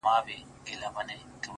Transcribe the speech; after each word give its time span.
•څوك 0.03 0.09
مي 0.25 0.25
دي 0.25 0.37
په 0.63 0.71
زړه 0.79 0.89
باندي 0.95 1.13
لاس 1.17 1.23
نه 1.25 1.29
وهي، 1.39 1.43